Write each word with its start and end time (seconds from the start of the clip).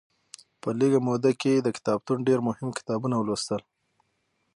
په 0.61 0.69
لږه 0.79 0.99
موده 1.07 1.31
کې 1.41 1.51
یې 1.55 1.63
د 1.65 1.67
کتابتون 1.77 2.17
ډېر 2.27 2.39
مهم 2.47 2.69
کتابونه 2.77 3.15
ولوستل. 3.17 3.61